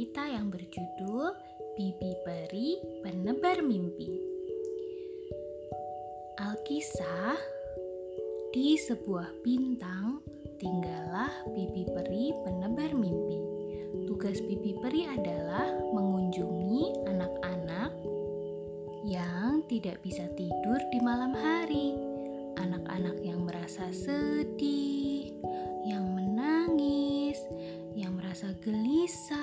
cerita 0.00 0.24
yang 0.24 0.48
berjudul 0.48 1.28
Bibi 1.76 2.12
Peri 2.24 2.80
Penebar 3.04 3.60
Mimpi. 3.60 4.08
Alkisah 6.40 7.36
di 8.48 8.80
sebuah 8.80 9.28
bintang 9.44 10.24
tinggallah 10.56 11.28
Bibi 11.52 11.84
Peri 11.84 12.32
penebar 12.32 12.96
mimpi. 12.96 13.44
Tugas 14.08 14.40
Bibi 14.40 14.80
Peri 14.80 15.04
adalah 15.04 15.68
mengunjungi 15.92 17.04
anak-anak 17.04 17.92
yang 19.04 19.60
tidak 19.68 20.00
bisa 20.00 20.24
tidur 20.32 20.80
di 20.96 20.98
malam 21.04 21.36
hari. 21.36 21.92
Anak-anak 22.56 23.20
yang 23.20 23.44
merasa 23.44 23.92
sedih, 23.92 25.28
yang 25.84 26.08
menangis, 26.08 27.36
yang 27.92 28.16
merasa 28.16 28.56
gelisah 28.64 29.39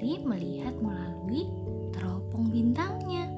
Melihat 0.00 0.72
melalui 0.80 1.44
teropong 1.92 2.48
bintangnya. 2.48 3.28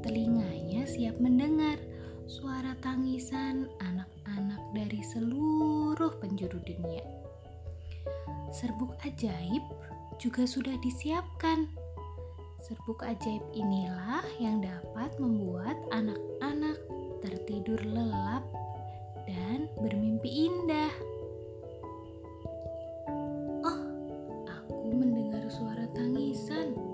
Telinganya 0.00 0.88
siap 0.88 1.20
mendengar 1.20 1.76
suara 2.24 2.72
tangisan 2.80 3.68
anak-anak 3.82 4.62
dari 4.72 5.04
seluruh 5.04 6.16
penjuru 6.16 6.56
dunia. 6.64 7.04
Serbuk 8.56 8.96
ajaib 9.04 9.60
juga 10.16 10.48
sudah 10.48 10.72
disiapkan. 10.80 11.68
Serbuk 12.64 13.04
ajaib 13.04 13.44
inilah 13.52 14.24
yang 14.40 14.64
dapat 14.64 15.12
membuat 15.20 15.76
anak-anak 15.92 16.78
tertidur 17.20 17.80
lelap 17.84 18.46
dan 19.28 19.68
bermimpi 19.76 20.48
indah. 20.48 20.92
Suara 25.52 25.84
tangisan. 25.92 26.91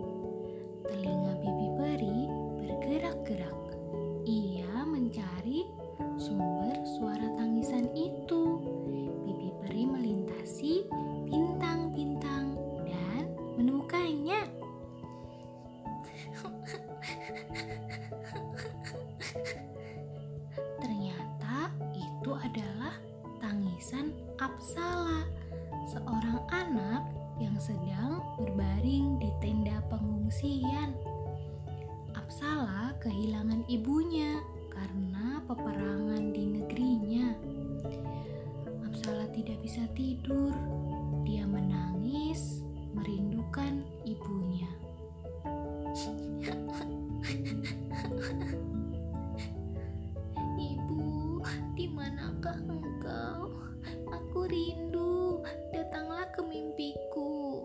Rindu. 54.58 55.38
Datanglah 55.70 56.26
ke 56.34 56.42
mimpiku. 56.42 57.62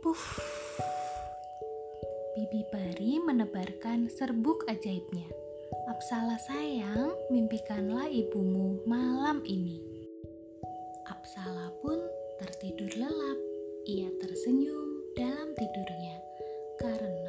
Puff. 0.00 0.40
Bibi 2.32 2.64
Peri 2.72 3.20
menebarkan 3.20 4.08
serbuk 4.08 4.64
ajaibnya. 4.64 5.28
Apsala 5.92 6.40
sayang, 6.40 7.12
mimpikanlah 7.28 8.08
ibumu 8.08 8.80
malam 8.88 9.44
ini. 9.44 9.84
Apsala 11.12 11.68
pun 11.84 12.00
tertidur 12.40 12.88
lelap. 12.96 13.38
Ia 13.82 14.08
tersenyum 14.22 15.12
dalam 15.18 15.52
tidurnya 15.58 16.16
karena 16.78 17.21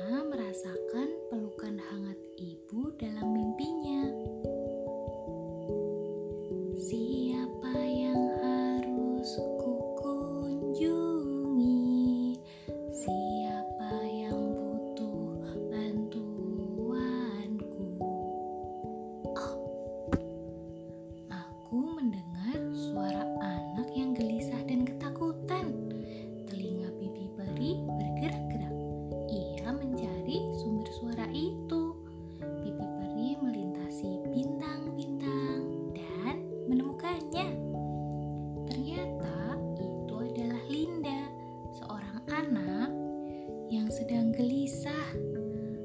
sedang 43.93 44.33
gelisah 44.33 45.13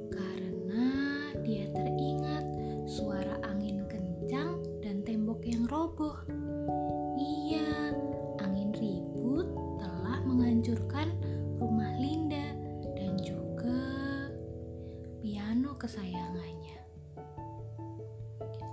karena 0.09 0.89
dia 1.45 1.69
teringat 1.77 2.41
suara 2.89 3.37
angin 3.45 3.85
kencang 3.85 4.65
dan 4.81 5.05
tembok 5.05 5.45
yang 5.45 5.69
roboh. 5.69 6.17
Iya, 7.21 7.93
angin 8.41 8.73
ribut 8.81 9.53
telah 9.77 10.25
menghancurkan 10.25 11.21
rumah 11.61 11.93
Linda 12.01 12.57
dan 12.97 13.21
juga 13.21 13.77
piano 15.21 15.77
kesayangannya. 15.77 16.81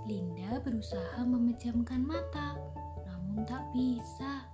Linda 0.08 0.64
berusaha 0.64 1.20
memejamkan 1.28 2.00
mata, 2.08 2.56
namun 3.04 3.44
tak 3.44 3.68
bisa. 3.76 4.48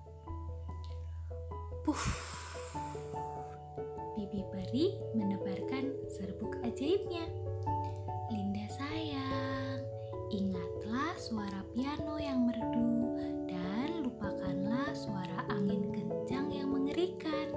Puff. 1.87 2.42
Bibi 4.33 4.49
Peri 4.49 4.87
menebarkan 5.13 5.93
serbuk 6.09 6.57
ajaibnya. 6.65 7.29
Linda 8.33 8.65
sayang, 8.73 9.85
ingatlah 10.33 11.13
suara 11.21 11.61
piano 11.77 12.17
yang 12.17 12.49
merdu 12.49 13.13
dan 13.45 14.01
lupakanlah 14.01 14.89
suara 14.97 15.45
angin 15.53 15.85
kencang 15.93 16.49
yang 16.49 16.73
mengerikan. 16.73 17.53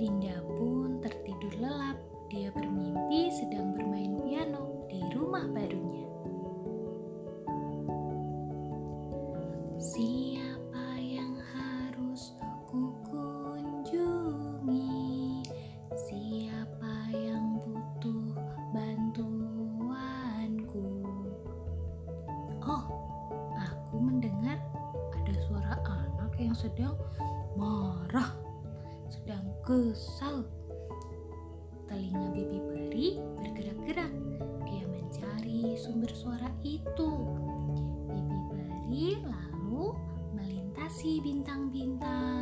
Linda 0.00 0.40
pun 0.48 1.04
tertidur 1.04 1.60
lelap. 1.60 2.00
Dia 2.32 2.48
bermimpi 2.56 3.28
sedang 3.36 3.76
bermain 3.76 4.24
piano 4.24 4.88
di 4.88 5.04
rumah 5.12 5.44
barunya. 5.52 6.08
Siapa 9.76 10.29
sedang 26.60 26.92
marah, 27.56 28.36
sedang 29.08 29.48
kesal. 29.64 30.44
Telinga 31.88 32.36
bibi 32.36 32.60
Bari 32.60 33.08
bergerak-gerak. 33.40 34.12
Dia 34.68 34.84
mencari 34.84 35.72
sumber 35.80 36.12
suara 36.12 36.52
itu. 36.60 37.08
Bibi 38.12 38.36
Bari 38.44 39.24
lalu 39.24 39.96
melintasi 40.36 41.24
bintang-bintang. 41.24 42.39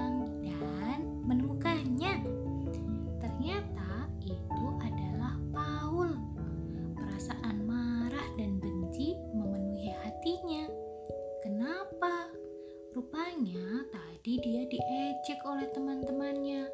Diejek 15.28 15.44
oleh 15.44 15.68
teman-temannya 15.76 16.72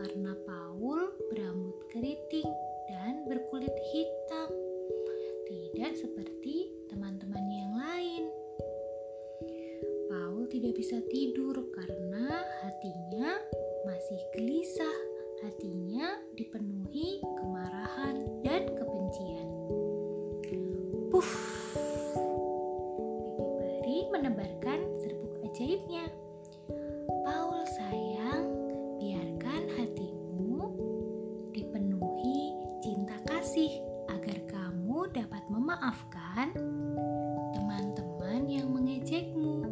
karena 0.00 0.32
Paul 0.48 1.12
berambut 1.28 1.76
keriting 1.92 2.48
dan 2.88 3.28
berkulit 3.28 3.76
hitam. 3.92 4.48
Tidak 5.44 5.92
seperti 6.00 6.72
teman-temannya 6.88 7.58
yang 7.60 7.76
lain. 7.76 8.24
Paul 10.08 10.48
tidak 10.48 10.80
bisa 10.80 10.96
tidur 11.12 11.60
karena 11.76 12.40
hatinya 12.64 13.36
masih 13.84 14.20
gelisah. 14.32 14.98
Hatinya 15.44 16.24
dipenuhi 16.40 17.20
kemarahan 17.20 17.79
kasih 33.60 33.84
agar 34.08 34.40
kamu 34.48 35.12
dapat 35.12 35.44
memaafkan 35.52 36.48
teman-teman 37.52 38.48
yang 38.48 38.72
mengejekmu. 38.72 39.68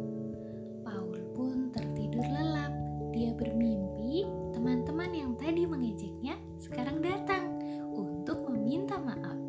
Paul 0.85 1.17
pun 1.33 1.73
tertidur 1.73 2.21
lelap. 2.21 2.69
Dia 3.17 3.33
bermimpi 3.33 4.29
teman-teman 4.53 5.09
yang 5.09 5.33
tadi 5.41 5.65
mengejeknya 5.65 6.37
sekarang 6.61 7.01
datang 7.01 7.57
untuk 7.89 8.45
meminta 8.53 9.01
maaf. 9.01 9.41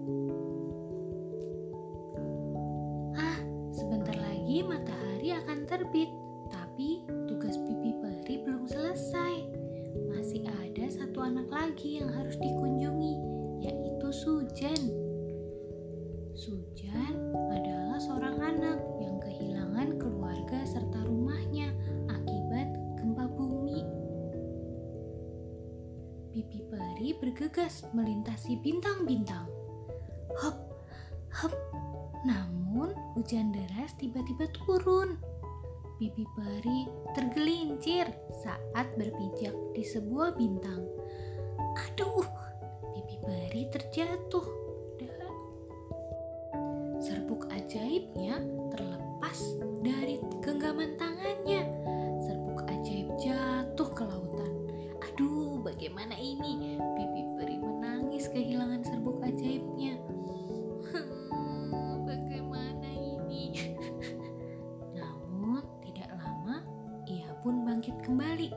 Ah, 3.20 3.44
sebentar 3.76 4.16
lagi 4.16 4.64
matahari 4.64 5.36
akan 5.36 5.68
terbit, 5.68 6.08
tapi 6.48 7.04
tugas 7.28 7.60
pipi 7.60 7.92
peri 8.00 8.40
belum 8.40 8.64
selesai. 8.64 9.52
Masih 10.16 10.48
ada 10.48 10.88
satu 10.88 11.28
anak 11.28 11.52
lagi 11.52 12.00
yang 12.00 12.08
harus 12.08 12.40
yaitu 12.40 12.69
Sujan. 14.60 14.92
Sujan 16.36 17.16
adalah 17.48 17.96
seorang 17.96 18.36
anak 18.44 18.76
yang 19.00 19.16
kehilangan 19.16 19.96
keluarga 19.96 20.60
serta 20.68 21.00
rumahnya 21.08 21.72
akibat 22.12 22.68
gempa 23.00 23.24
bumi. 23.40 23.80
Pipi 26.28 26.60
peri 26.68 27.16
bergegas 27.16 27.88
melintasi 27.96 28.60
bintang-bintang. 28.60 29.48
Hop, 30.44 30.60
hop. 31.40 31.56
Namun 32.28 32.92
hujan 33.16 33.56
deras 33.56 33.96
tiba-tiba 33.96 34.44
turun. 34.60 35.16
Pipi 35.96 36.28
peri 36.36 36.84
tergelincir 37.16 38.12
saat 38.44 38.92
berpijak 39.00 39.56
di 39.72 39.88
sebuah 39.88 40.36
bintang. 40.36 40.84
Aduh, 41.80 42.28
peri 43.24 43.68
terjatuh 43.72 44.70
serbuk 47.00 47.48
ajaibnya 47.48 48.44
terlepas 48.68 49.38
dari 49.80 50.20
genggaman 50.44 51.00
tangannya. 51.00 51.64
Serbuk 52.20 52.68
ajaib 52.68 53.08
jatuh 53.16 53.88
ke 53.96 54.04
lautan. 54.04 54.52
Aduh, 55.00 55.64
bagaimana 55.64 56.12
ini? 56.20 56.76
Pipi 56.76 57.22
peri 57.40 57.56
menangis 57.56 58.28
kehilangan 58.28 58.84
serbuk 58.84 59.16
ajaibnya. 59.24 59.96
Hmm, 60.92 62.04
bagaimana 62.04 62.90
ini? 62.92 63.56
Namun 65.00 65.64
tidak 65.80 66.12
lama 66.20 66.60
ia 67.08 67.32
pun 67.40 67.64
bangkit 67.64 67.96
kembali 68.04 68.52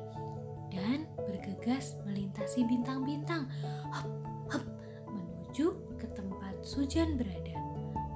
dan 0.67 1.07
bergegas 1.15 1.95
melintasi 2.03 2.67
bintang-bintang. 2.67 3.47
Sujan 6.83 7.15
berada. 7.15 7.55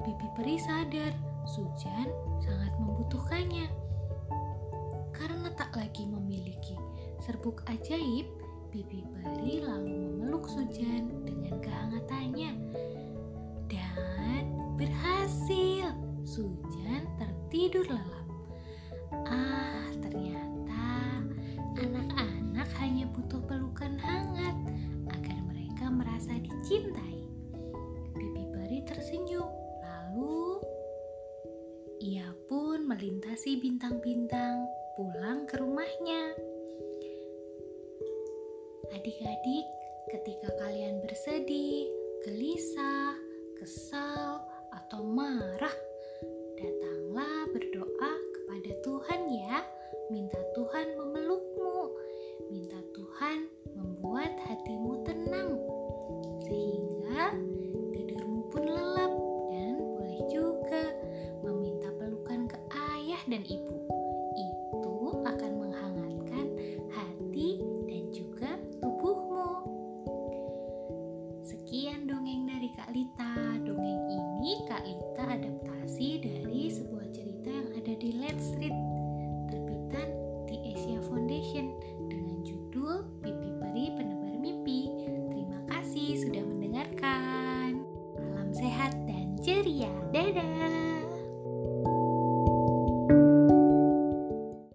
Pipi 0.04 0.28
peri 0.36 0.60
sadar 0.60 1.16
Sujan 1.48 2.12
sangat 2.44 2.75
membutuhkannya. 2.84 3.64
Karena 5.16 5.56
tak 5.56 5.72
lagi 5.72 6.04
memiliki 6.04 6.75
serbuk 7.24 7.64
ajaib, 7.72 8.28
Pipi 8.68 9.08
peri 9.08 9.64
lalu 9.64 10.19
memeluk 10.19 10.52
Sujan 10.52 11.08
dengan 11.24 11.64
kehangatannya. 11.64 12.52
Dan 13.72 14.44
berhasil, 14.75 15.96
Sujan 16.28 17.08
tertidur 17.16 17.88
lelap. 17.88 18.28
Ah, 19.31 19.88
ternyata 20.04 21.24
anak-anak 21.80 22.68
hanya 22.84 23.08
butuh 23.16 23.40
pelukan 23.48 23.96
hangat 23.96 24.60
agar 25.08 25.40
mereka 25.48 25.88
merasa 25.88 26.36
dicintai. 26.36 27.26
Pipi 28.18 28.44
peri 28.50 28.80
tersenyum, 28.81 29.46
lalu 29.86 30.58
ia 32.02 32.34
pun 32.50 32.90
melintasi 32.90 33.62
bintang-bintang 33.62 34.66
pulang 34.98 35.46
ke 35.46 35.62
rumahnya. 35.62 36.34
Adik-adik, 38.90 39.66
ketika 40.10 40.50
kalian 40.58 40.98
bersedih, 41.06 41.86
gelisah, 42.25 43.14
kesal, 43.62 44.06
dan 63.28 63.44
ibu. 63.44 63.76
Itu 64.40 65.19
akan 65.28 65.52
menghangatkan 65.60 66.48
hati 66.96 67.60
dan 67.92 68.04
juga 68.16 68.52
tubuhmu. 68.80 69.52
Sekian 71.44 72.07
dongeng 72.07 72.48
dari 72.48 72.72
Kak 72.80 72.92
Lita. 72.96 73.60
Dongeng 73.68 74.02
ini 74.07 74.64
Kak 74.72 74.84
Lita 74.88 75.24
adaptasi 75.28 76.24
dari 76.24 76.72
sebuah 76.72 77.07
cerita 77.12 77.52
yang 77.52 77.69
ada 77.76 77.94
di 78.00 78.10
Let's 78.16 78.56
Read 78.56 78.76
terbitan 79.52 80.07
di 80.48 80.56
Asia 80.72 81.04
Foundation 81.12 81.76
dengan 82.07 82.48
judul 82.48 83.04